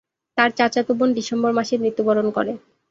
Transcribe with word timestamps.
তার 0.37 0.49
চাচাতো 0.57 0.91
বোন 0.99 1.09
ডিসেম্বর 1.17 1.51
মাসে 1.57 1.75
মৃত্যুবরণ 1.83 2.27
করে। 2.37 2.51